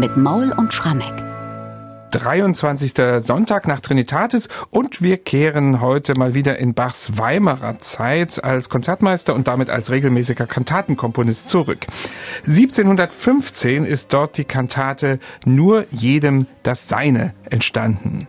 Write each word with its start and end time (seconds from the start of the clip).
mit 0.00 0.16
Maul 0.16 0.50
und 0.56 0.72
Schrammeck. 0.72 1.12
23. 2.12 2.94
Sonntag 3.20 3.68
nach 3.68 3.80
Trinitatis 3.80 4.48
und 4.70 5.02
wir 5.02 5.18
kehren 5.18 5.82
heute 5.82 6.18
mal 6.18 6.32
wieder 6.32 6.58
in 6.58 6.72
Bachs 6.72 7.18
Weimarer 7.18 7.78
Zeit 7.78 8.42
als 8.42 8.70
Konzertmeister 8.70 9.34
und 9.34 9.46
damit 9.46 9.68
als 9.68 9.90
regelmäßiger 9.90 10.46
Kantatenkomponist 10.46 11.50
zurück. 11.50 11.86
1715 12.46 13.84
ist 13.84 14.12
dort 14.14 14.38
die 14.38 14.44
Kantate 14.44 15.18
Nur 15.44 15.84
jedem 15.90 16.46
das 16.62 16.88
Seine 16.88 17.34
entstanden. 17.48 18.26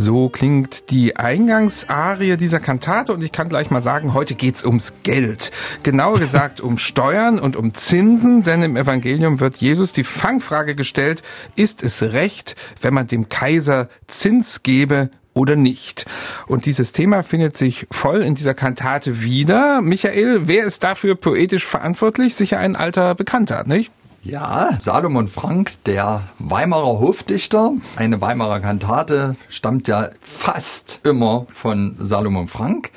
So 0.00 0.28
klingt 0.28 0.90
die 0.90 1.16
Eingangsarie 1.16 2.36
dieser 2.36 2.60
Kantate 2.60 3.12
und 3.12 3.20
ich 3.20 3.32
kann 3.32 3.48
gleich 3.48 3.68
mal 3.70 3.82
sagen, 3.82 4.14
heute 4.14 4.36
geht's 4.36 4.64
ums 4.64 5.02
Geld. 5.02 5.50
Genauer 5.82 6.20
gesagt 6.20 6.60
um 6.60 6.78
Steuern 6.78 7.40
und 7.40 7.56
um 7.56 7.74
Zinsen, 7.74 8.44
denn 8.44 8.62
im 8.62 8.76
Evangelium 8.76 9.40
wird 9.40 9.56
Jesus 9.56 9.92
die 9.92 10.04
Fangfrage 10.04 10.76
gestellt, 10.76 11.24
ist 11.56 11.82
es 11.82 12.00
recht, 12.00 12.54
wenn 12.80 12.94
man 12.94 13.08
dem 13.08 13.28
Kaiser 13.28 13.88
Zins 14.06 14.62
gebe 14.62 15.10
oder 15.34 15.56
nicht. 15.56 16.06
Und 16.46 16.66
dieses 16.66 16.92
Thema 16.92 17.24
findet 17.24 17.56
sich 17.56 17.88
voll 17.90 18.22
in 18.22 18.36
dieser 18.36 18.54
Kantate 18.54 19.20
wieder. 19.20 19.82
Michael, 19.82 20.46
wer 20.46 20.64
ist 20.64 20.84
dafür 20.84 21.16
poetisch 21.16 21.66
verantwortlich? 21.66 22.36
Sicher 22.36 22.60
ein 22.60 22.76
alter 22.76 23.16
Bekannter, 23.16 23.64
nicht? 23.66 23.90
Ja, 24.24 24.70
Salomon 24.80 25.28
Frank, 25.28 25.72
der 25.86 26.22
Weimarer 26.38 26.98
Hofdichter. 26.98 27.72
Eine 27.94 28.20
Weimarer 28.20 28.58
Kantate 28.58 29.36
stammt 29.48 29.86
ja 29.86 30.10
fast 30.20 31.00
immer 31.04 31.46
von 31.50 31.94
Salomon 31.98 32.48
Frank. 32.48 32.90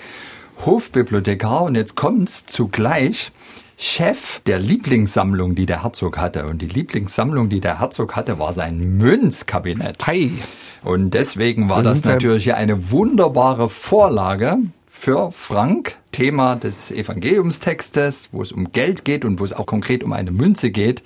Hofbibliothekar 0.66 1.64
und 1.64 1.76
jetzt 1.76 1.96
kommt's 1.96 2.48
zugleich 2.48 3.32
Chef 3.78 4.42
der 4.46 4.60
Lieblingssammlung, 4.60 5.54
die 5.54 5.68
der 5.68 5.84
Herzog 5.84 6.18
hatte. 6.18 6.48
Und 6.48 6.62
die 6.62 6.68
Lieblingssammlung, 6.68 7.50
die 7.50 7.62
der 7.62 7.80
Herzog 7.80 8.16
hatte, 8.16 8.40
war 8.40 8.52
sein 8.52 8.98
Münzkabinett. 8.98 10.06
Hi. 10.08 10.32
Und 10.84 11.14
deswegen 11.14 11.70
war 11.70 11.84
das, 11.84 12.02
das 12.02 12.12
natürlich 12.12 12.56
eine 12.56 12.92
wunderbare 12.92 13.70
Vorlage 13.70 14.58
für 15.02 15.32
Frank, 15.32 15.98
Thema 16.12 16.56
des 16.56 16.92
Evangeliumstextes, 16.92 18.30
wo 18.34 18.44
es 18.44 18.52
um 18.52 18.72
Geld 18.72 19.04
geht 19.04 19.26
und 19.26 19.40
wo 19.40 19.46
es 19.46 19.52
auch 19.52 19.66
konkret 19.66 20.04
um 20.04 20.14
eine 20.14 20.30
Münze 20.30 20.70
geht, 20.70 21.02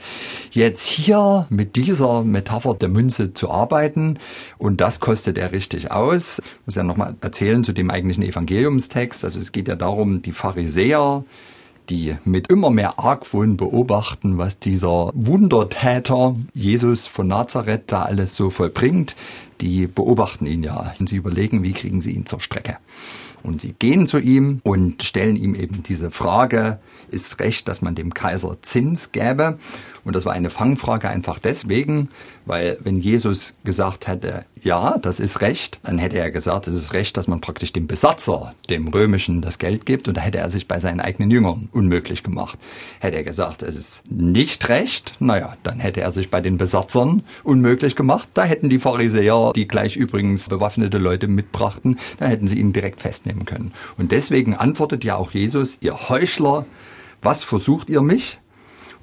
jetzt 0.51 0.85
hier 0.85 1.47
mit 1.49 1.77
dieser 1.77 2.21
Metapher 2.23 2.73
der 2.73 2.89
Münze 2.89 3.33
zu 3.33 3.49
arbeiten. 3.49 4.19
Und 4.57 4.81
das 4.81 4.99
kostet 4.99 5.37
er 5.37 5.53
richtig 5.53 5.91
aus. 5.91 6.39
Ich 6.39 6.65
muss 6.65 6.75
ja 6.75 6.83
nochmal 6.83 7.15
erzählen 7.21 7.63
zu 7.63 7.71
dem 7.71 7.89
eigentlichen 7.89 8.23
Evangeliumstext. 8.23 9.23
Also 9.23 9.39
es 9.39 9.53
geht 9.53 9.69
ja 9.69 9.77
darum, 9.77 10.21
die 10.21 10.33
Pharisäer, 10.33 11.23
die 11.87 12.17
mit 12.25 12.49
immer 12.51 12.71
mehr 12.71 12.99
Argwohn 12.99 13.55
beobachten, 13.55 14.37
was 14.37 14.59
dieser 14.59 15.11
Wundertäter 15.13 16.35
Jesus 16.53 17.07
von 17.07 17.29
Nazareth 17.29 17.83
da 17.87 18.01
alles 18.01 18.35
so 18.35 18.49
vollbringt, 18.49 19.15
die 19.61 19.87
beobachten 19.87 20.47
ihn 20.47 20.63
ja 20.63 20.93
und 20.99 21.07
sie 21.07 21.15
überlegen, 21.15 21.63
wie 21.63 21.71
kriegen 21.71 22.01
sie 22.01 22.11
ihn 22.11 22.25
zur 22.25 22.41
Strecke. 22.41 22.75
Und 23.45 23.61
sie 23.61 23.73
gehen 23.73 24.07
zu 24.07 24.17
ihm 24.17 24.59
und 24.63 25.03
stellen 25.03 25.35
ihm 25.35 25.53
eben 25.53 25.83
diese 25.83 26.09
Frage, 26.09 26.79
ist 27.11 27.39
recht, 27.39 27.67
dass 27.67 27.81
man 27.81 27.93
dem 27.93 28.13
Kaiser 28.13 28.57
Zins 28.61 29.11
gäbe? 29.11 29.59
Und 30.03 30.15
das 30.15 30.25
war 30.25 30.33
eine 30.33 30.49
Fangfrage 30.49 31.09
einfach 31.09 31.37
deswegen, 31.37 32.09
weil 32.45 32.77
wenn 32.83 32.99
Jesus 32.99 33.53
gesagt 33.63 34.07
hätte, 34.07 34.45
ja, 34.61 34.97
das 34.97 35.19
ist 35.19 35.41
recht, 35.41 35.79
dann 35.83 35.97
hätte 35.97 36.17
er 36.17 36.31
gesagt, 36.31 36.67
es 36.67 36.75
ist 36.75 36.93
recht, 36.93 37.17
dass 37.17 37.27
man 37.27 37.41
praktisch 37.41 37.73
dem 37.73 37.87
Besatzer, 37.87 38.53
dem 38.69 38.87
Römischen, 38.87 39.41
das 39.41 39.59
Geld 39.59 39.85
gibt. 39.85 40.07
Und 40.07 40.17
da 40.17 40.21
hätte 40.21 40.37
er 40.37 40.49
sich 40.49 40.67
bei 40.67 40.79
seinen 40.79 40.99
eigenen 40.99 41.31
Jüngern 41.31 41.69
unmöglich 41.71 42.23
gemacht. 42.23 42.57
Hätte 42.99 43.17
er 43.17 43.23
gesagt, 43.23 43.63
es 43.63 43.75
ist 43.75 44.09
nicht 44.09 44.69
recht, 44.69 45.15
naja, 45.19 45.57
dann 45.63 45.79
hätte 45.79 46.01
er 46.01 46.11
sich 46.11 46.29
bei 46.29 46.41
den 46.41 46.57
Besatzern 46.57 47.23
unmöglich 47.43 47.95
gemacht. 47.95 48.29
Da 48.33 48.43
hätten 48.43 48.69
die 48.69 48.79
Pharisäer, 48.79 49.51
die 49.55 49.67
gleich 49.67 49.95
übrigens 49.95 50.49
bewaffnete 50.49 50.97
Leute 50.97 51.27
mitbrachten, 51.27 51.97
da 52.19 52.25
hätten 52.25 52.47
sie 52.47 52.59
ihn 52.59 52.73
direkt 52.73 53.01
festnehmen 53.01 53.45
können. 53.45 53.73
Und 53.97 54.11
deswegen 54.11 54.55
antwortet 54.55 55.03
ja 55.03 55.15
auch 55.15 55.31
Jesus, 55.31 55.79
ihr 55.81 56.09
Heuchler, 56.09 56.65
was 57.21 57.43
versucht 57.43 57.89
ihr 57.89 58.01
mich? 58.01 58.39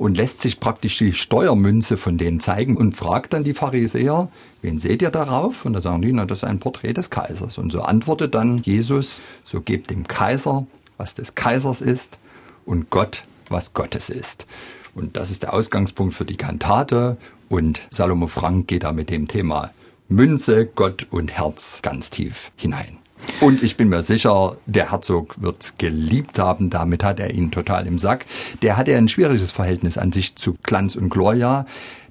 Und 0.03 0.17
lässt 0.17 0.41
sich 0.41 0.59
praktisch 0.59 0.99
die 0.99 1.13
Steuermünze 1.13 1.97
von 1.97 2.19
denen 2.19 2.41
zeigen 2.41 2.77
und 2.77 2.97
fragt 2.97 3.33
dann 3.33 3.45
die 3.45 3.55
Pharisäer, 3.55 4.29
wen 4.61 4.81
seht 4.81 5.01
ihr 5.01 5.13
darauf? 5.13 5.65
Und 5.65 5.75
da 5.75 5.81
sagen 5.81 6.03
die, 6.03 6.13
na, 6.13 6.27
das 6.27 6.39
ist 6.39 6.45
ein 6.45 6.59
Porträt 6.59 6.95
des 6.95 7.09
Kaisers. 7.09 7.57
Und 7.57 7.71
so 7.71 7.83
antwortet 7.83 8.35
dann 8.35 8.59
Jesus, 8.59 9.23
so 9.45 9.61
gebt 9.61 9.91
dem 9.91 10.09
Kaiser, 10.09 10.67
was 10.97 11.15
des 11.15 11.37
Kaisers 11.37 11.81
ist 11.81 12.19
und 12.67 12.91
Gott, 12.91 13.23
was 13.49 13.75
Gottes 13.75 14.11
ist. 14.11 14.49
Und 14.97 15.17
das 15.17 15.31
ist 15.31 15.45
der 15.45 15.55
Ausgangspunkt 15.55 16.15
für 16.15 16.25
die 16.25 16.37
Kantate 16.37 17.17
und 17.49 17.81
Salomo 17.91 18.27
Frank 18.27 18.67
geht 18.67 18.83
da 18.83 18.91
mit 18.91 19.09
dem 19.09 19.29
Thema 19.29 19.71
Münze, 20.09 20.67
Gott 20.67 21.07
und 21.13 21.31
Herz 21.31 21.81
ganz 21.81 22.11
tief 22.11 22.51
hinein. 22.57 22.99
Und 23.41 23.62
ich 23.62 23.77
bin 23.77 23.88
mir 23.88 24.03
sicher, 24.03 24.56
der 24.66 24.93
Herzog 24.93 25.41
wird's 25.41 25.78
geliebt 25.78 26.38
haben. 26.38 26.71
Damit 26.71 27.03
hat 27.05 27.21
er 27.21 27.33
ihn 27.33 27.50
total 27.50 27.87
im 27.87 27.99
Sack. 27.99 28.25
Der 28.62 28.77
hatte 28.77 28.97
ein 28.97 29.09
schwieriges 29.09 29.50
Verhältnis 29.50 29.99
an 29.99 30.12
sich 30.12 30.37
zu 30.37 30.56
Glanz 30.62 30.97
und 30.97 31.09
Gloria. 31.09 31.66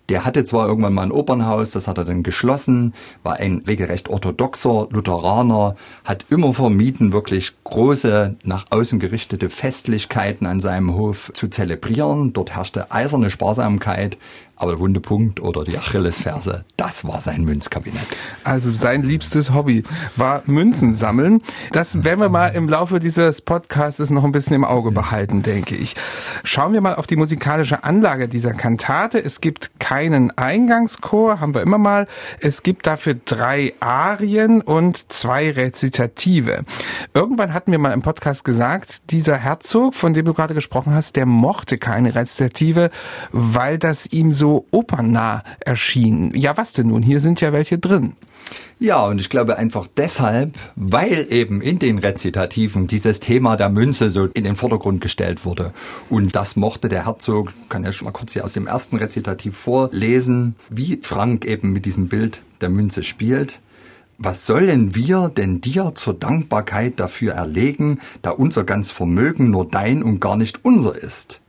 Der 0.10 0.26
hatte 0.26 0.44
zwar 0.44 0.68
irgendwann 0.68 0.94
mal 0.94 1.04
ein 1.04 1.12
Opernhaus, 1.14 1.72
das 1.72 1.88
hat 1.88 1.98
er 1.98 2.04
dann 2.04 2.22
geschlossen, 2.22 2.94
war 3.24 3.38
ein 3.38 3.64
regelrecht 3.66 4.10
orthodoxer 4.10 4.90
Lutheraner, 4.90 5.78
hat 6.04 6.26
immer 6.30 6.54
vermieden, 6.54 7.14
wirklich 7.14 7.54
große, 7.64 8.36
nach 8.44 8.66
außen 8.72 9.00
gerichtete 9.00 9.50
Festlichkeiten 9.50 10.48
an 10.48 10.60
seinem 10.60 10.96
Hof 10.96 11.32
zu 11.34 11.48
zelebrieren. 11.48 12.34
Dort 12.34 12.56
herrschte 12.56 12.92
eiserne 12.92 13.30
Sparsamkeit, 13.30 14.18
aber 14.62 14.74
der 14.74 14.80
wunde 14.80 15.00
Punkt 15.00 15.40
oder 15.40 15.64
die 15.64 15.76
Achillesferse, 15.76 16.66
das 16.78 17.04
war 17.04 17.20
sein 17.20 17.44
Münzkabinett. 17.46 18.06
Also 18.44 18.72
sein 18.72 19.02
liebstes 19.02 19.54
Hobby 19.56 19.82
war 20.16 20.44
Münzen 20.46 20.94
sammeln. 20.94 21.42
Das 21.72 22.04
werden 22.04 22.20
wir 22.20 22.30
mal 22.30 22.50
im 22.50 22.70
Laufe 22.70 23.00
dieses 23.00 23.42
Podcasts 23.42 24.12
noch 24.12 24.24
ein 24.24 24.32
bisschen 24.32 24.56
im 24.56 24.64
Auge 24.64 24.92
behalten, 24.92 25.42
denke 25.42 25.76
ich. 25.76 25.96
Schauen 26.44 26.74
wir 26.74 26.82
mal 26.82 26.94
auf 26.94 27.08
die 27.08 27.16
musikalische 27.16 27.84
Anlage 27.84 28.28
dieser 28.28 28.54
Kantate. 28.54 29.18
Es 29.18 29.42
gibt 29.42 29.80
keinen 29.80 30.30
Eingangschor, 30.38 31.40
haben 31.40 31.56
wir 31.56 31.64
immer 31.64 31.80
mal. 31.80 32.06
Es 32.40 32.62
gibt 32.62 32.86
dafür 32.86 33.16
drei 33.16 33.74
Arien 33.80 34.62
und 34.62 35.12
zwei 35.12 35.50
Rezitative. 35.50 36.66
Irgendwann 37.16 37.56
hatten 37.56 37.72
wir 37.72 37.80
mal 37.80 37.94
im 37.94 38.04
Podcast 38.04 38.44
gesagt, 38.44 39.10
dieser 39.12 39.38
Herzog, 39.38 39.96
von 39.96 40.14
dem 40.14 40.26
du 40.26 40.36
gerade 40.36 40.54
gesprochen 40.54 40.94
hast, 40.94 41.16
der 41.16 41.26
mochte 41.26 41.80
keine 41.80 42.14
Rezitative, 42.14 42.92
weil 43.32 43.80
das 43.80 44.06
ihm 44.06 44.32
so 44.32 44.51
opernnah 44.72 45.44
erschienen. 45.60 46.36
Ja, 46.36 46.58
was 46.58 46.74
denn 46.74 46.88
nun? 46.88 47.02
Hier 47.02 47.20
sind 47.20 47.42
ja 47.42 47.54
welche 47.54 47.78
drin. 47.78 48.16
Ja, 48.80 49.06
und 49.06 49.22
ich 49.22 49.30
glaube 49.30 49.58
einfach 49.58 49.88
deshalb, 49.96 50.56
weil 50.76 51.28
eben 51.30 51.62
in 51.62 51.78
den 51.78 52.00
Rezitativen 52.00 52.88
dieses 52.88 53.20
Thema 53.20 53.56
der 53.56 53.70
Münze 53.70 54.10
so 54.10 54.26
in 54.26 54.44
den 54.44 54.56
Vordergrund 54.56 55.02
gestellt 55.02 55.46
wurde. 55.46 55.72
Und 56.10 56.36
das 56.36 56.56
mochte 56.56 56.90
der 56.90 57.06
Herzog, 57.06 57.54
kann 57.70 57.84
ja 57.84 57.92
schon 57.92 58.06
mal 58.06 58.12
kurz 58.12 58.34
hier 58.34 58.44
aus 58.44 58.54
dem 58.54 58.68
ersten 58.68 58.98
Rezitativ 58.98 59.56
vorlesen, 59.56 60.56
wie 60.70 61.00
Frank 61.04 61.46
eben 61.46 61.72
mit 61.72 61.86
diesem 61.86 62.08
Bild 62.08 62.42
der 62.62 62.70
Münze 62.70 63.04
spielt. 63.04 63.60
Was 64.18 64.46
sollen 64.46 64.96
wir 64.96 65.30
denn 65.30 65.62
dir 65.62 65.94
zur 65.96 66.14
Dankbarkeit 66.14 67.00
dafür 67.00 67.34
erlegen, 67.34 68.00
da 68.22 68.32
unser 68.32 68.64
ganz 68.64 68.92
Vermögen 68.92 69.50
nur 69.50 69.68
dein 69.68 70.04
und 70.04 70.20
gar 70.20 70.36
nicht 70.36 70.64
unser 70.64 70.96
ist? 70.96 71.42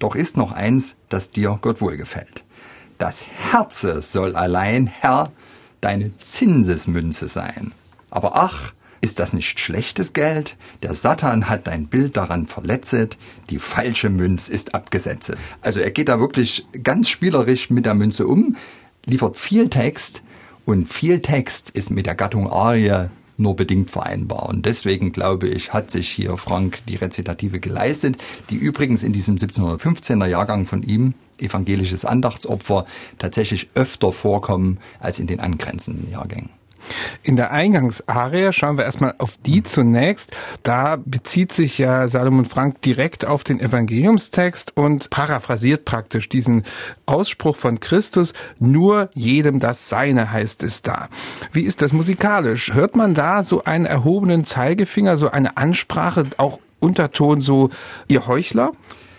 Doch 0.00 0.14
ist 0.14 0.36
noch 0.36 0.52
eins, 0.52 0.96
das 1.08 1.30
dir 1.30 1.58
Gott 1.60 1.80
wohlgefällt. 1.80 2.44
Das 2.98 3.24
Herze 3.52 4.02
soll 4.02 4.34
allein, 4.34 4.88
Herr, 4.88 5.30
deine 5.80 6.16
Zinsesmünze 6.16 7.28
sein. 7.28 7.72
Aber 8.10 8.34
ach, 8.34 8.72
ist 9.00 9.20
das 9.20 9.32
nicht 9.32 9.60
schlechtes 9.60 10.12
Geld? 10.12 10.56
Der 10.82 10.94
Satan 10.94 11.48
hat 11.48 11.68
dein 11.68 11.86
Bild 11.86 12.16
daran 12.16 12.48
verletzet, 12.48 13.16
die 13.50 13.60
falsche 13.60 14.10
Münz 14.10 14.48
ist 14.48 14.74
abgesetzt. 14.74 15.36
Also 15.60 15.78
er 15.78 15.92
geht 15.92 16.08
da 16.08 16.18
wirklich 16.18 16.66
ganz 16.82 17.08
spielerisch 17.08 17.70
mit 17.70 17.86
der 17.86 17.94
Münze 17.94 18.26
um, 18.26 18.56
liefert 19.06 19.36
viel 19.36 19.70
Text 19.70 20.22
und 20.66 20.92
viel 20.92 21.20
Text 21.20 21.70
ist 21.70 21.90
mit 21.90 22.06
der 22.06 22.16
Gattung 22.16 22.50
Arie 22.50 23.08
nur 23.36 23.54
bedingt 23.54 23.90
vereinbar. 23.90 24.48
Und 24.48 24.66
deswegen 24.66 25.12
glaube 25.12 25.46
ich, 25.46 25.72
hat 25.72 25.92
sich 25.92 26.08
hier 26.08 26.36
Frank 26.36 26.78
die 26.88 26.96
Rezitative 26.96 27.60
geleistet, 27.60 28.16
die 28.50 28.56
übrigens 28.56 29.04
in 29.04 29.12
diesem 29.12 29.36
1715er 29.36 30.26
Jahrgang 30.26 30.66
von 30.66 30.82
ihm 30.82 31.14
evangelisches 31.38 32.04
Andachtsopfer 32.04 32.86
tatsächlich 33.18 33.70
öfter 33.74 34.12
vorkommen 34.12 34.78
als 35.00 35.18
in 35.18 35.26
den 35.26 35.40
angrenzenden 35.40 36.10
Jahrgängen. 36.10 36.50
In 37.22 37.36
der 37.36 37.50
Eingangsarie 37.50 38.52
schauen 38.52 38.78
wir 38.78 38.84
erstmal 38.84 39.14
auf 39.18 39.36
die 39.44 39.62
zunächst. 39.62 40.34
Da 40.62 40.96
bezieht 40.96 41.52
sich 41.52 41.78
ja 41.78 42.08
Salomon 42.08 42.44
Frank 42.44 42.80
direkt 42.82 43.24
auf 43.24 43.44
den 43.44 43.60
Evangeliumstext 43.60 44.76
und 44.76 45.10
paraphrasiert 45.10 45.84
praktisch 45.84 46.28
diesen 46.28 46.64
Ausspruch 47.06 47.56
von 47.56 47.80
Christus, 47.80 48.32
nur 48.58 49.10
jedem 49.14 49.60
das 49.60 49.88
Seine 49.88 50.32
heißt 50.32 50.62
es 50.62 50.82
da. 50.82 51.08
Wie 51.52 51.62
ist 51.62 51.82
das 51.82 51.92
musikalisch? 51.92 52.72
Hört 52.72 52.96
man 52.96 53.14
da 53.14 53.42
so 53.42 53.64
einen 53.64 53.86
erhobenen 53.86 54.44
Zeigefinger, 54.44 55.18
so 55.18 55.30
eine 55.30 55.56
Ansprache, 55.56 56.26
auch 56.38 56.58
Unterton 56.80 57.40
so, 57.40 57.70
ihr 58.06 58.26
Heuchler? 58.26 58.72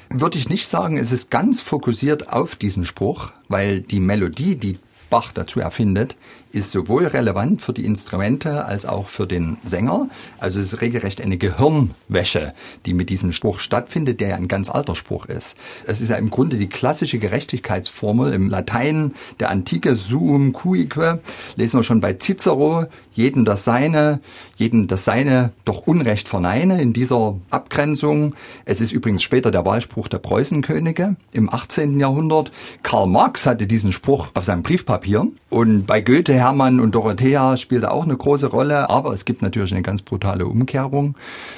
Würde 0.10 0.38
ich 0.38 0.50
nicht 0.50 0.68
sagen, 0.68 0.98
es 0.98 1.12
ist 1.12 1.30
ganz 1.30 1.62
fokussiert 1.62 2.30
auf 2.30 2.56
diesen 2.56 2.86
Spruch, 2.86 3.32
weil 3.48 3.82
die 3.82 4.00
Melodie, 4.00 4.56
die 4.56 4.80
Bach 5.10 5.32
dazu 5.32 5.60
erfindet, 5.60 6.16
ist 6.52 6.72
sowohl 6.72 7.06
relevant 7.06 7.62
für 7.62 7.74
die 7.74 7.86
Instrumente 7.86 8.66
als 8.66 8.86
auch 8.86 9.08
für 9.08 9.28
den 9.28 9.58
Sänger. 9.64 10.10
Also 10.40 10.60
es 10.60 10.74
ist 10.74 10.82
regelrecht 10.82 11.22
eine 11.22 11.38
Gehirnwäsche, 11.38 12.54
die 12.86 12.94
mit 12.94 13.10
diesem 13.10 13.32
Spruch 13.32 13.60
stattfindet, 13.60 14.20
der 14.20 14.30
ja 14.30 14.36
ein 14.36 14.48
ganz 14.48 14.70
alter 14.70 14.96
Spruch 14.96 15.26
ist. 15.26 15.58
Es 15.86 16.02
ist 16.02 16.10
ja 16.10 16.18
im 16.18 16.30
Grunde 16.30 16.58
die 16.58 16.68
klassische 16.68 17.20
Gerechtigkeitsformel 17.20 18.34
im 18.34 18.50
Latein 18.50 19.14
der 19.40 19.50
Antike, 19.50 19.96
suum 19.96 20.54
cuique, 20.54 21.20
lesen 21.56 21.80
wir 21.80 21.84
schon 21.84 22.02
bei 22.02 22.16
Cicero, 22.16 22.86
jeden 23.12 23.46
das 23.46 23.66
Seine, 23.66 24.22
jeden 24.56 24.88
das 24.88 25.06
Seine 25.06 25.52
doch 25.66 25.86
Unrecht 25.86 26.28
verneine 26.28 26.82
in 26.82 26.94
dieser 26.94 27.38
Abgrenzung. 27.50 28.34
Es 28.66 28.82
ist 28.82 28.92
übrigens 28.92 29.24
später 29.24 29.52
der 29.52 29.66
Wahlspruch 29.66 30.08
der 30.08 30.20
Preußenkönige 30.20 31.16
im 31.32 31.54
18. 31.54 32.00
Jahrhundert. 32.00 32.52
Karl 32.82 33.08
Marx 33.08 33.46
hatte 33.46 33.68
diesen 33.68 33.92
Spruch 33.92 34.30
auf 34.34 34.46
seinem 34.46 34.64
Briefpapier 34.64 35.28
und 35.50 35.88
bei 35.88 36.02
Goethe 36.02 36.34
Hermann 36.34 36.80
und 36.80 36.94
Dorothea 36.94 37.58
spielte 37.58 37.92
auch 37.92 38.04
eine 38.04 38.16
große 38.16 38.48
Rolle, 38.48 38.90
aber 38.90 39.14
es 39.14 39.26
gibt 39.26 39.42
natürlich 39.42 39.72
eine 39.72 39.82
ganz 39.82 40.04
brutale 40.04 40.46
Umkehrung, 40.46 41.16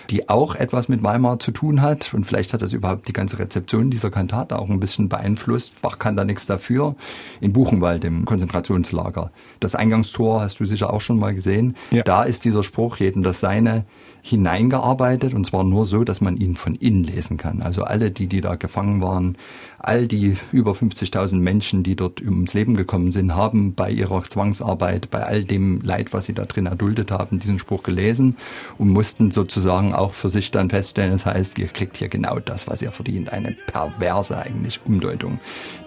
die 0.09 0.29
auch 0.29 0.55
etwas 0.55 0.87
mit 0.87 1.03
Weimar 1.03 1.39
zu 1.39 1.51
tun 1.51 1.81
hat 1.81 2.13
und 2.13 2.25
vielleicht 2.25 2.53
hat 2.53 2.61
das 2.61 2.71
überhaupt 2.71 3.07
die 3.09 3.13
ganze 3.13 3.37
Rezeption 3.39 3.91
dieser 3.91 4.09
Kantate 4.09 4.57
auch 4.57 4.69
ein 4.69 4.79
bisschen 4.79 5.09
beeinflusst. 5.09 5.81
Bach 5.81 5.99
kann 5.99 6.15
da 6.15 6.23
nichts 6.23 6.45
dafür. 6.45 6.95
In 7.41 7.51
Buchenwald, 7.51 8.05
im 8.05 8.23
Konzentrationslager. 8.25 9.31
Das 9.59 9.75
Eingangstor 9.75 10.41
hast 10.41 10.59
du 10.59 10.65
sicher 10.65 10.93
auch 10.93 11.01
schon 11.01 11.19
mal 11.19 11.35
gesehen. 11.35 11.75
Ja. 11.91 12.03
Da 12.03 12.23
ist 12.23 12.45
dieser 12.45 12.63
Spruch, 12.63 12.97
jedem 12.97 13.23
das 13.23 13.41
Seine, 13.41 13.85
hineingearbeitet 14.23 15.33
und 15.33 15.45
zwar 15.45 15.63
nur 15.63 15.85
so, 15.85 16.03
dass 16.03 16.21
man 16.21 16.37
ihn 16.37 16.55
von 16.55 16.75
innen 16.75 17.03
lesen 17.03 17.37
kann. 17.37 17.61
Also 17.61 17.83
alle, 17.83 18.11
die, 18.11 18.27
die 18.27 18.41
da 18.41 18.55
gefangen 18.55 19.01
waren, 19.01 19.35
all 19.83 20.07
die 20.07 20.37
über 20.51 20.71
50.000 20.71 21.35
Menschen, 21.35 21.83
die 21.83 21.95
dort 21.95 22.21
ums 22.21 22.53
Leben 22.53 22.75
gekommen 22.75 23.11
sind, 23.11 23.35
haben 23.35 23.73
bei 23.73 23.89
ihrer 23.89 24.23
Zwangsarbeit, 24.23 25.09
bei 25.09 25.23
all 25.23 25.43
dem 25.43 25.81
Leid, 25.81 26.13
was 26.13 26.25
sie 26.25 26.33
da 26.33 26.45
drin 26.45 26.67
erduldet 26.67 27.11
haben, 27.11 27.39
diesen 27.39 27.59
Spruch 27.59 27.83
gelesen 27.83 28.35
und 28.77 28.89
mussten 28.89 29.31
sozusagen 29.31 29.93
auch 29.93 30.13
für 30.13 30.29
sich 30.29 30.51
dann 30.51 30.69
feststellen, 30.69 31.11
das 31.11 31.25
heißt, 31.25 31.57
ihr 31.59 31.67
kriegt 31.67 31.97
hier 31.97 32.09
genau 32.09 32.39
das, 32.39 32.67
was 32.67 32.81
ihr 32.81 32.91
verdient. 32.91 33.33
Eine 33.33 33.51
perverse 33.51 34.37
eigentlich 34.37 34.81
Umdeutung 34.85 35.39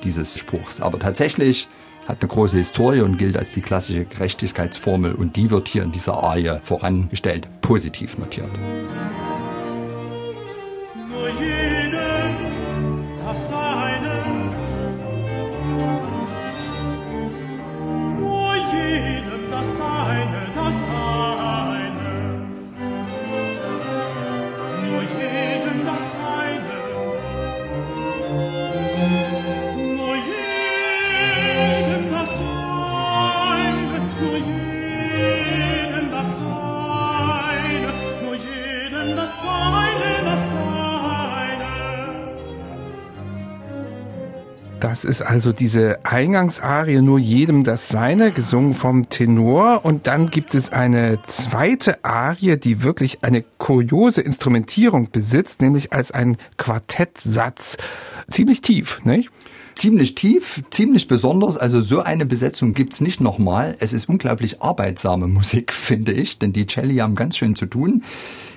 dieses 0.03 0.39
Spruchs. 0.39 0.81
Aber 0.81 0.99
tatsächlich 0.99 1.69
hat 2.07 2.21
eine 2.21 2.29
große 2.29 2.59
Historie 2.59 3.01
und 3.01 3.17
gilt 3.17 3.37
als 3.37 3.55
die 3.55 3.63
klassische 3.63 4.05
Gerechtigkeitsformel 4.05 5.15
und 5.15 5.37
die 5.37 5.51
wird 5.51 5.69
hier 5.69 5.83
in 5.83 5.93
dieser 5.93 6.23
Arie 6.23 6.59
vorangestellt, 6.63 7.49
positiv 7.63 8.19
notiert. 8.19 8.51
Das 44.85 45.07
ist 45.07 45.23
also 45.23 45.53
diese 45.53 46.05
Eingangsarie, 46.05 47.01
nur 47.01 47.19
jedem 47.19 47.65
das 47.65 47.89
Seine, 47.89 48.33
gesungen 48.33 48.75
vom 48.75 49.09
Tenor. 49.09 49.83
Und 49.83 50.07
dann 50.07 50.29
gibt 50.31 50.55
es 50.55 50.73
eine 50.73 51.23
zweite 51.23 52.05
Arie, 52.05 52.59
die 52.59 52.83
wirklich 52.83 53.25
eine 53.25 53.43
kuriose 53.57 54.21
Instrumentierung 54.21 55.11
besitzt, 55.11 55.63
nämlich 55.63 55.95
als 55.95 56.11
ein 56.11 56.37
Quartettsatz. 56.59 57.79
Ziemlich 58.31 58.61
tief, 58.61 59.03
nicht? 59.07 59.31
ziemlich 59.75 60.17
tief, 60.17 60.63
ziemlich 60.71 61.09
besonders. 61.09 61.57
Also 61.57 61.81
so 61.81 62.01
eine 62.01 62.27
Besetzung 62.27 62.75
gibt's 62.75 63.01
nicht 63.01 63.23
nochmal. 63.23 63.77
Es 63.81 63.95
ist 63.95 64.07
unglaublich 64.07 64.61
arbeitsame 64.61 65.29
Musik, 65.29 65.73
finde 65.73 66.13
ich, 66.13 66.39
denn 66.39 66.53
die 66.53 66.67
Celli 66.67 66.97
haben 66.97 67.15
ganz 67.15 67.39
schön 67.39 67.57
zu 67.57 67.65
tun. 67.65 68.05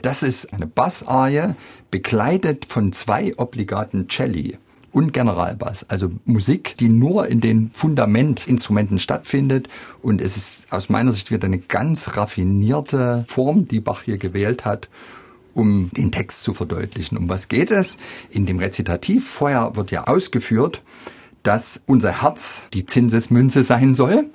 Das 0.01 0.23
ist 0.23 0.53
eine 0.53 0.67
Bassarie, 0.67 1.55
begleitet 1.89 2.65
von 2.65 2.91
zwei 2.91 3.33
obligaten 3.37 4.09
Celli 4.09 4.57
und 4.97 5.13
Generalbass. 5.13 5.87
Also 5.89 6.09
Musik, 6.25 6.75
die 6.77 6.89
nur 6.89 7.27
in 7.27 7.39
den 7.39 7.69
Fundamentinstrumenten 7.71 8.97
stattfindet. 8.97 9.69
Und 10.01 10.21
es 10.21 10.35
ist 10.35 10.73
aus 10.73 10.89
meiner 10.89 11.11
Sicht 11.11 11.29
wieder 11.29 11.45
eine 11.45 11.59
ganz 11.59 12.17
raffinierte 12.17 13.23
Form, 13.27 13.65
die 13.65 13.79
Bach 13.79 14.01
hier 14.01 14.17
gewählt 14.17 14.65
hat 14.65 14.89
um 15.53 15.89
den 15.91 16.11
Text 16.11 16.43
zu 16.43 16.53
verdeutlichen. 16.53 17.17
Um 17.17 17.29
was 17.29 17.47
geht 17.47 17.71
es? 17.71 17.97
In 18.29 18.45
dem 18.45 18.59
Rezitativ 18.59 19.27
vorher 19.27 19.75
wird 19.75 19.89
ja 19.89 20.05
ausgeführt, 20.05 20.83
dass 21.41 21.81
unser 21.87 22.21
Herz 22.21 22.63
die 22.75 22.85
Zinsesmünze 22.85 23.63
sein 23.63 23.95
soll, 23.95 24.29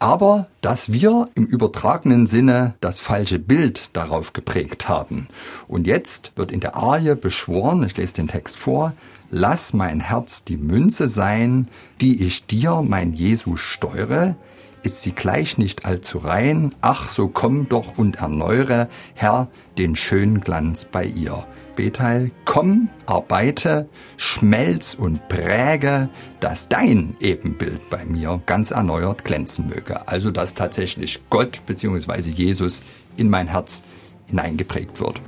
aber 0.00 0.48
dass 0.60 0.92
wir 0.92 1.28
im 1.36 1.46
übertragenen 1.46 2.26
Sinne 2.26 2.74
das 2.80 2.98
falsche 2.98 3.38
Bild 3.38 3.90
darauf 3.92 4.32
geprägt 4.32 4.88
haben. 4.88 5.28
Und 5.68 5.86
jetzt 5.86 6.32
wird 6.34 6.50
in 6.50 6.58
der 6.58 6.74
Arie 6.74 7.14
beschworen, 7.14 7.84
ich 7.84 7.96
lese 7.96 8.14
den 8.14 8.26
Text 8.26 8.56
vor, 8.56 8.92
Lass 9.36 9.72
mein 9.72 9.98
Herz 9.98 10.44
die 10.44 10.56
Münze 10.56 11.08
sein, 11.08 11.66
die 12.00 12.22
ich 12.22 12.46
dir, 12.46 12.84
mein 12.86 13.14
Jesus, 13.14 13.58
steuere. 13.58 14.36
Ist 14.84 15.00
sie 15.00 15.10
gleich 15.10 15.58
nicht 15.58 15.86
allzu 15.86 16.18
rein? 16.18 16.72
Ach, 16.82 17.08
so 17.08 17.26
komm 17.26 17.68
doch 17.68 17.98
und 17.98 18.20
erneuere, 18.20 18.88
Herr, 19.14 19.48
den 19.76 19.96
schönen 19.96 20.40
Glanz 20.40 20.84
bei 20.84 21.04
ihr. 21.04 21.44
B-Teil, 21.74 22.30
komm, 22.44 22.90
arbeite, 23.06 23.88
schmelz 24.18 24.94
und 24.94 25.26
präge, 25.26 26.10
dass 26.38 26.68
dein 26.68 27.16
Ebenbild 27.18 27.90
bei 27.90 28.04
mir 28.04 28.40
ganz 28.46 28.70
erneuert 28.70 29.24
glänzen 29.24 29.66
möge. 29.66 30.06
Also, 30.06 30.30
dass 30.30 30.54
tatsächlich 30.54 31.18
Gott 31.28 31.60
bzw. 31.66 32.30
Jesus 32.30 32.82
in 33.16 33.30
mein 33.30 33.48
Herz 33.48 33.82
hineingeprägt 34.28 35.00
wird. 35.00 35.20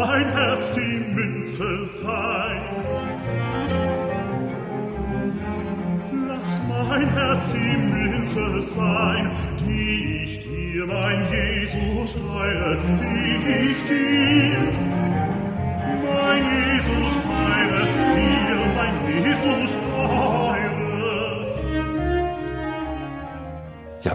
Mein 0.00 0.32
Herz 0.32 0.72
die 0.74 1.00
Münze 1.12 1.86
sein. 1.86 2.62
Lass 6.28 6.50
mein 6.68 7.08
Herz 7.08 7.42
die 7.52 7.76
Münze 7.76 8.62
sein, 8.62 9.30
die 9.60 10.24
ich 10.24 10.40
dir, 10.40 10.86
mein 10.86 11.20
Jesus, 11.32 12.14
teile, 12.14 12.78
die 13.00 13.70
ich 13.70 13.78
dir, 13.88 14.87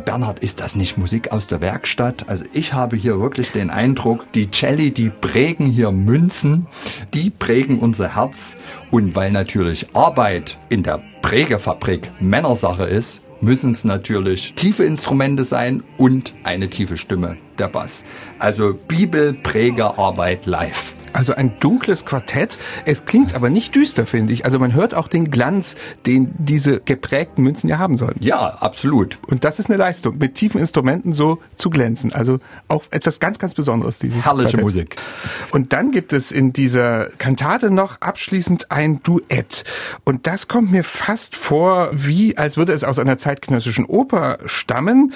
Bernhard, 0.05 0.39
ist 0.39 0.60
das 0.60 0.75
nicht 0.75 0.98
Musik 0.98 1.31
aus 1.31 1.48
der 1.48 1.62
Werkstatt? 1.62 2.27
Also 2.27 2.43
ich 2.53 2.74
habe 2.74 2.95
hier 2.95 3.19
wirklich 3.19 3.51
den 3.51 3.69
Eindruck, 3.69 4.31
die 4.33 4.51
Celli, 4.51 4.91
die 4.91 5.10
prägen 5.10 5.67
hier 5.67 5.91
Münzen, 5.91 6.67
die 7.13 7.29
prägen 7.29 7.79
unser 7.79 8.15
Herz. 8.15 8.57
Und 8.91 9.15
weil 9.15 9.31
natürlich 9.31 9.95
Arbeit 9.95 10.57
in 10.69 10.83
der 10.83 11.01
Prägefabrik 11.22 12.12
Männersache 12.19 12.86
ist, 12.86 13.22
müssen 13.41 13.72
es 13.72 13.83
natürlich 13.83 14.53
tiefe 14.53 14.83
Instrumente 14.83 15.43
sein 15.43 15.83
und 15.98 16.33
eine 16.43 16.69
tiefe 16.69 16.98
Stimme, 16.98 17.38
der 17.57 17.67
Bass. 17.67 18.05
Also 18.39 18.74
Bibelprägerarbeit 18.74 20.45
live. 20.45 20.93
Also 21.13 21.34
ein 21.34 21.60
dunkles 21.60 22.05
Quartett. 22.05 22.58
Es 22.86 23.05
klingt 23.05 23.36
aber 23.36 23.50
nicht 23.50 23.75
düster, 23.75 24.05
finde 24.05 24.34
ich. 24.34 24.46
Also 24.46 24.60
man 24.60 24.74
hört 24.74 24.93
auch 24.93 25.08
den 25.08 25.32
Glanz, 25.32 25.75
den 26.05 26.34
diese 26.38 26.79
geprägten 26.79 27.43
Münzen 27.43 27.70
ja 27.70 27.77
haben 27.77 27.98
sollen. 27.98 28.15
Ja, 28.20 28.39
absolut. 28.39 29.17
Und 29.29 29.43
das 29.43 29.60
ist 29.60 29.70
eine 29.70 29.77
Leistung, 29.77 30.17
mit 30.17 30.36
tiefen 30.36 30.60
Instrumenten 30.60 31.13
so 31.13 31.39
zu 31.55 31.70
glänzen. 31.70 32.13
Also 32.13 32.39
auch 32.67 32.84
etwas 32.91 33.20
ganz, 33.20 33.39
ganz 33.39 33.53
Besonderes, 33.53 34.00
dieses 34.00 34.25
Herrliche 34.25 34.58
Quartett. 34.58 34.62
Musik. 34.62 34.96
Und 35.51 35.74
dann 35.74 35.91
gibt 35.91 36.13
es 36.13 36.32
in 36.32 36.53
dieser 36.53 37.05
Kantate 37.17 37.72
noch 37.72 38.01
abschließend 38.01 38.72
ein 38.72 39.01
Duett. 39.03 39.63
Und 40.03 40.27
das 40.27 40.48
kommt 40.48 40.72
mir 40.72 40.84
fast 40.84 41.36
vor, 41.36 41.89
wie 41.91 42.38
als 42.38 42.58
würde 42.58 42.74
es 42.74 42.84
aus 42.84 43.00
einer 43.00 43.17
zeitgenössischen 43.17 43.86
Oper 43.86 44.39
stammen. 44.46 45.13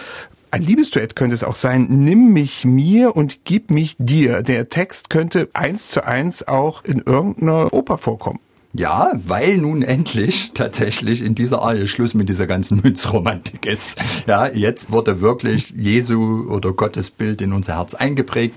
Ein 0.49 0.61
Liebesduett 0.61 1.17
könnte 1.17 1.35
es 1.35 1.43
auch 1.43 1.55
sein, 1.55 1.87
nimm 1.89 2.31
mich 2.31 2.63
mir 2.63 3.15
und 3.17 3.43
gib 3.43 3.69
mich 3.69 3.97
dir. 3.99 4.43
Der 4.43 4.69
Text 4.69 5.09
könnte 5.09 5.49
eins 5.53 5.89
zu 5.89 6.05
eins 6.05 6.47
auch 6.47 6.85
in 6.85 6.99
irgendeiner 6.99 7.73
Oper 7.73 7.97
vorkommen. 7.97 8.39
Ja, 8.71 9.11
weil 9.25 9.57
nun 9.57 9.81
endlich 9.81 10.51
tatsächlich 10.53 11.21
in 11.21 11.35
dieser 11.35 11.63
Arie 11.63 11.87
Schluss 11.87 12.13
mit 12.13 12.29
dieser 12.29 12.47
ganzen 12.47 12.81
Münzromantik 12.81 13.65
ist. 13.65 13.97
Ja, 14.27 14.47
jetzt 14.47 14.91
wurde 14.91 15.19
wirklich 15.19 15.71
Jesu 15.71 16.45
oder 16.47 16.71
Gottes 16.71 17.09
Bild 17.09 17.41
in 17.41 17.53
unser 17.53 17.75
Herz 17.75 17.93
eingeprägt. 17.93 18.55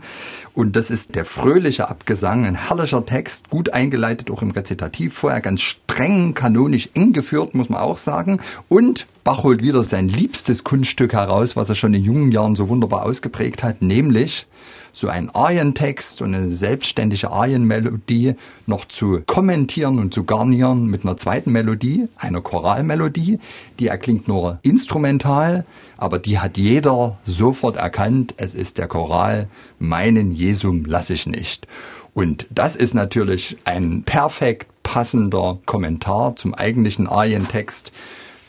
Und 0.53 0.77
das 0.77 0.91
ist 0.91 1.15
der 1.15 1.25
fröhliche 1.25 1.89
Abgesang, 1.89 2.45
ein 2.45 2.55
herrlicher 2.55 3.07
Text, 3.07 3.51
gut 3.51 3.73
eingeleitet 3.73 4.31
auch 4.31 4.43
im 4.43 4.51
Rezitativ, 4.51 5.15
vorher 5.15 5.41
ganz 5.41 5.63
streng 5.63 6.35
kanonisch 6.35 6.91
eng 6.95 7.13
geführt, 7.13 7.55
muss 7.55 7.69
man 7.69 7.81
auch 7.81 7.97
sagen. 7.97 8.41
Und 8.69 9.07
Bach 9.23 9.43
holt 9.43 9.63
wieder 9.63 9.83
sein 9.83 10.09
liebstes 10.09 10.65
Kunststück 10.65 11.13
heraus, 11.13 11.55
was 11.55 11.69
er 11.69 11.75
schon 11.75 11.93
in 11.93 12.03
jungen 12.03 12.33
Jahren 12.33 12.57
so 12.57 12.71
wunderbar 12.71 13.05
ausgeprägt 13.05 13.63
hat, 13.63 13.83
nämlich 13.83 14.47
so 14.93 15.09
einen 15.09 15.29
Arientext 15.29 16.23
und 16.23 16.35
eine 16.35 16.49
selbstständige 16.49 17.31
Arienmelodie 17.31 18.35
noch 18.67 18.87
zu 18.87 19.21
kommentieren 19.27 19.99
und 19.99 20.15
zu 20.15 20.25
garnieren 20.25 20.87
mit 20.87 21.05
einer 21.05 21.19
zweiten 21.19 21.53
Melodie, 21.53 22.09
einer 22.17 22.41
Choralmelodie. 22.41 23.39
Die 23.79 23.89
erklingt 23.89 24.27
nur 24.27 24.59
instrumental, 24.63 25.67
aber 25.99 26.19
die 26.19 26.39
hat 26.39 26.57
jeder 26.57 27.19
sofort 27.27 27.77
erkannt. 27.77 28.35
Es 28.39 28.55
ist 28.55 28.79
der 28.79 28.89
Choral, 28.89 29.49
meinen 29.79 30.33
Jesum 30.33 30.87
lass 30.87 31.11
ich 31.11 31.27
nicht. 31.27 31.67
Und 32.15 32.47
das 32.51 32.75
ist 32.75 32.95
natürlich 32.95 33.59
ein 33.65 34.03
perfekt 34.03 34.67
passender 34.83 35.59
Kommentar 35.67 36.35
zum 36.37 36.55
eigentlichen 36.55 37.07
Arientext 37.07 37.93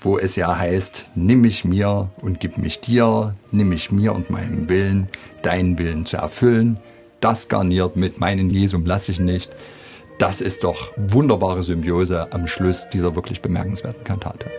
wo 0.02 0.18
es 0.18 0.36
ja 0.36 0.58
heißt, 0.58 1.12
nimm 1.16 1.42
mich 1.42 1.64
mir 1.64 2.10
und 2.22 2.40
gib 2.40 2.58
mich 2.58 2.80
dir, 2.80 3.36
nimm 3.52 3.70
mich 3.70 3.92
mir 3.92 4.14
und 4.14 4.32
meinem 4.32 4.68
Willen, 4.68 5.08
deinen 5.44 5.78
Willen 5.78 6.06
zu 6.06 6.18
erfüllen. 6.18 6.78
Das 7.20 7.48
garniert 7.48 7.96
mit 7.96 8.20
meinen 8.20 8.50
Jesum 8.50 8.86
lasse 8.86 9.12
ich 9.12 9.20
nicht. 9.20 9.52
Das 10.18 10.42
ist 10.42 10.64
doch 10.64 10.92
wunderbare 10.98 11.62
Symbiose 11.62 12.34
am 12.34 12.48
Schluss 12.48 12.90
dieser 12.90 13.16
wirklich 13.16 13.42
bemerkenswerten 13.42 14.04
Kantate. 14.04 14.50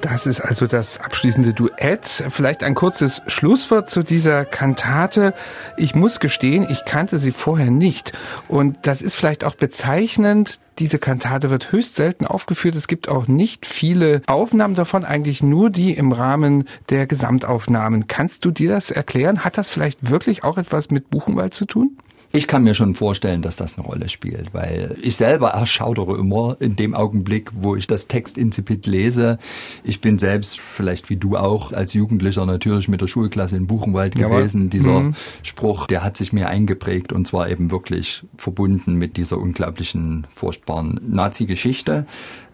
Das 0.00 0.26
ist 0.26 0.40
also 0.40 0.66
das 0.66 0.98
abschließende 0.98 1.52
Duett. 1.52 2.24
Vielleicht 2.30 2.62
ein 2.62 2.74
kurzes 2.74 3.20
Schlusswort 3.26 3.90
zu 3.90 4.02
dieser 4.02 4.46
Kantate. 4.46 5.34
Ich 5.76 5.94
muss 5.94 6.20
gestehen, 6.20 6.66
ich 6.70 6.86
kannte 6.86 7.18
sie 7.18 7.32
vorher 7.32 7.70
nicht. 7.70 8.12
Und 8.48 8.86
das 8.86 9.02
ist 9.02 9.14
vielleicht 9.14 9.44
auch 9.44 9.54
bezeichnend. 9.54 10.58
Diese 10.78 10.98
Kantate 10.98 11.50
wird 11.50 11.70
höchst 11.70 11.96
selten 11.96 12.26
aufgeführt. 12.26 12.76
Es 12.76 12.88
gibt 12.88 13.10
auch 13.10 13.28
nicht 13.28 13.66
viele 13.66 14.22
Aufnahmen 14.26 14.74
davon, 14.74 15.04
eigentlich 15.04 15.42
nur 15.42 15.68
die 15.68 15.92
im 15.92 16.12
Rahmen 16.12 16.64
der 16.88 17.06
Gesamtaufnahmen. 17.06 18.06
Kannst 18.06 18.46
du 18.46 18.50
dir 18.50 18.70
das 18.70 18.90
erklären? 18.90 19.44
Hat 19.44 19.58
das 19.58 19.68
vielleicht 19.68 20.10
wirklich 20.10 20.44
auch 20.44 20.56
etwas 20.56 20.90
mit 20.90 21.10
Buchenwald 21.10 21.52
zu 21.52 21.66
tun? 21.66 21.98
Ich 22.32 22.46
kann 22.46 22.62
mir 22.62 22.74
schon 22.74 22.94
vorstellen, 22.94 23.42
dass 23.42 23.56
das 23.56 23.76
eine 23.76 23.84
Rolle 23.84 24.08
spielt, 24.08 24.54
weil 24.54 24.96
ich 25.02 25.16
selber 25.16 25.48
erschaudere 25.48 26.16
immer 26.16 26.56
in 26.60 26.76
dem 26.76 26.94
Augenblick, 26.94 27.50
wo 27.54 27.74
ich 27.74 27.88
das 27.88 28.06
Textinzipit 28.06 28.86
lese. 28.86 29.38
Ich 29.82 30.00
bin 30.00 30.16
selbst, 30.16 30.60
vielleicht 30.60 31.10
wie 31.10 31.16
du 31.16 31.36
auch, 31.36 31.72
als 31.72 31.92
Jugendlicher 31.92 32.46
natürlich 32.46 32.86
mit 32.86 33.00
der 33.00 33.08
Schulklasse 33.08 33.56
in 33.56 33.66
Buchenwald 33.66 34.14
gewesen. 34.14 34.60
Jawohl. 34.60 34.70
Dieser 34.70 35.00
mhm. 35.00 35.14
Spruch, 35.42 35.88
der 35.88 36.04
hat 36.04 36.16
sich 36.16 36.32
mir 36.32 36.48
eingeprägt 36.48 37.12
und 37.12 37.26
zwar 37.26 37.48
eben 37.48 37.72
wirklich 37.72 38.22
verbunden 38.36 38.94
mit 38.94 39.16
dieser 39.16 39.38
unglaublichen, 39.38 40.28
furchtbaren 40.32 41.00
Nazi-Geschichte. 41.08 42.06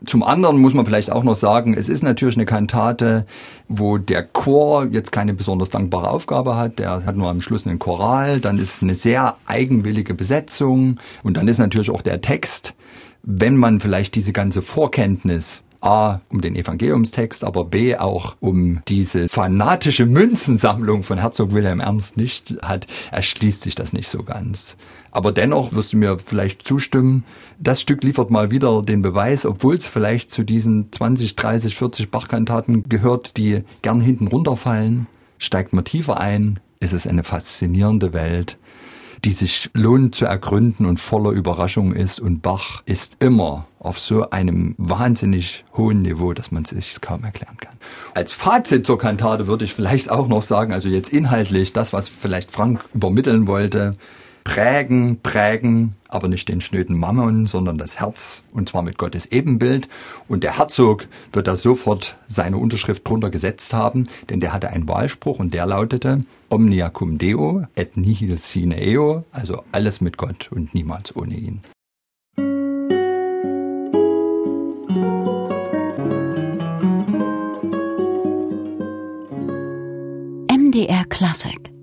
Zum 0.06 0.22
anderen 0.22 0.58
muss 0.58 0.74
man 0.74 0.86
vielleicht 0.86 1.10
auch 1.10 1.24
noch 1.24 1.36
sagen, 1.36 1.74
es 1.74 1.88
ist 1.88 2.02
natürlich 2.02 2.36
eine 2.36 2.44
Kantate, 2.44 3.26
wo 3.68 3.98
der 3.98 4.22
Chor 4.22 4.86
jetzt 4.90 5.10
keine 5.10 5.34
besonders 5.34 5.70
dankbare 5.70 6.10
Aufgabe 6.10 6.54
hat. 6.56 6.78
Der 6.78 7.04
hat 7.04 7.16
nur 7.16 7.28
am 7.28 7.40
Schluss 7.40 7.66
einen 7.66 7.78
Choral. 7.78 8.40
Dann 8.40 8.58
ist 8.58 8.76
es 8.76 8.82
eine 8.82 8.94
sehr 8.94 9.36
eigenwillige 9.66 10.14
Besetzung. 10.14 10.98
Und 11.22 11.36
dann 11.36 11.48
ist 11.48 11.58
natürlich 11.58 11.90
auch 11.90 12.02
der 12.02 12.20
Text, 12.20 12.74
wenn 13.22 13.56
man 13.56 13.80
vielleicht 13.80 14.14
diese 14.14 14.32
ganze 14.32 14.62
Vorkenntnis 14.62 15.64
A, 15.80 16.20
um 16.30 16.40
den 16.40 16.56
Evangeliumstext, 16.56 17.44
aber 17.44 17.64
B, 17.64 17.96
auch 17.96 18.36
um 18.40 18.82
diese 18.88 19.28
fanatische 19.28 20.06
Münzensammlung 20.06 21.02
von 21.02 21.18
Herzog 21.18 21.52
Wilhelm 21.52 21.80
Ernst 21.80 22.16
nicht 22.16 22.56
hat, 22.62 22.86
erschließt 23.12 23.62
sich 23.62 23.74
das 23.74 23.92
nicht 23.92 24.08
so 24.08 24.22
ganz. 24.22 24.78
Aber 25.10 25.32
dennoch 25.32 25.72
wirst 25.72 25.92
du 25.92 25.98
mir 25.98 26.18
vielleicht 26.18 26.66
zustimmen, 26.66 27.24
das 27.58 27.80
Stück 27.80 28.04
liefert 28.04 28.30
mal 28.30 28.50
wieder 28.50 28.82
den 28.82 29.02
Beweis, 29.02 29.44
obwohl 29.44 29.76
es 29.76 29.86
vielleicht 29.86 30.30
zu 30.30 30.44
diesen 30.44 30.90
20, 30.92 31.36
30, 31.36 31.76
40 31.76 32.10
Bachkantaten 32.10 32.88
gehört, 32.88 33.36
die 33.36 33.62
gern 33.82 34.00
hinten 34.00 34.28
runterfallen, 34.28 35.06
steigt 35.38 35.72
man 35.72 35.84
tiefer 35.84 36.18
ein, 36.18 36.58
ist 36.80 36.94
es 36.94 37.06
eine 37.06 37.22
faszinierende 37.22 38.12
Welt, 38.12 38.58
die 39.26 39.32
sich 39.32 39.70
lohnt 39.74 40.14
zu 40.14 40.24
ergründen 40.24 40.86
und 40.86 41.00
voller 41.00 41.32
Überraschung 41.32 41.92
ist. 41.92 42.20
Und 42.20 42.42
Bach 42.42 42.84
ist 42.86 43.16
immer 43.18 43.66
auf 43.80 43.98
so 43.98 44.30
einem 44.30 44.76
wahnsinnig 44.78 45.64
hohen 45.76 46.02
Niveau, 46.02 46.32
dass 46.32 46.52
man 46.52 46.62
es 46.62 46.70
sich 46.70 47.00
kaum 47.00 47.24
erklären 47.24 47.56
kann. 47.56 47.74
Als 48.14 48.30
Fazit 48.30 48.86
zur 48.86 48.98
Kantate 48.98 49.48
würde 49.48 49.64
ich 49.64 49.74
vielleicht 49.74 50.12
auch 50.12 50.28
noch 50.28 50.44
sagen, 50.44 50.72
also 50.72 50.88
jetzt 50.88 51.12
inhaltlich 51.12 51.72
das, 51.72 51.92
was 51.92 52.08
vielleicht 52.08 52.52
Frank 52.52 52.84
übermitteln 52.94 53.48
wollte, 53.48 53.96
prägen, 54.46 55.18
prägen, 55.22 55.96
aber 56.08 56.28
nicht 56.28 56.48
den 56.48 56.60
schnöden 56.60 56.96
Mammon, 56.96 57.46
sondern 57.46 57.78
das 57.78 57.98
Herz, 57.98 58.44
und 58.54 58.68
zwar 58.68 58.82
mit 58.82 58.96
Gottes 58.96 59.26
Ebenbild. 59.26 59.88
Und 60.28 60.44
der 60.44 60.56
Herzog 60.56 61.08
wird 61.32 61.48
da 61.48 61.56
sofort 61.56 62.16
seine 62.28 62.56
Unterschrift 62.56 63.06
drunter 63.06 63.28
gesetzt 63.28 63.74
haben, 63.74 64.08
denn 64.30 64.38
der 64.38 64.52
hatte 64.52 64.70
einen 64.70 64.88
Wahlspruch 64.88 65.40
und 65.40 65.52
der 65.52 65.66
lautete 65.66 66.18
Omnia 66.48 66.90
cum 66.90 67.18
Deo 67.18 67.66
et 67.74 67.96
nihil 67.96 68.38
sine 68.38 68.80
eo, 68.80 69.24
also 69.32 69.64
alles 69.72 70.00
mit 70.00 70.16
Gott 70.16 70.52
und 70.52 70.74
niemals 70.74 71.16
ohne 71.16 71.34
ihn. 71.34 71.60
MDR 80.48 81.04
Classic 81.08 81.75